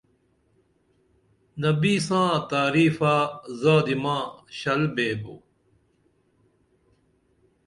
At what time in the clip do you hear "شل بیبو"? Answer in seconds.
4.59-5.35